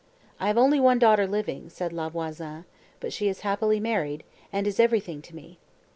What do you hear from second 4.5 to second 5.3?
and is everything